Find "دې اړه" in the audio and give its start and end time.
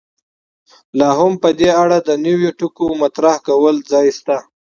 1.59-1.97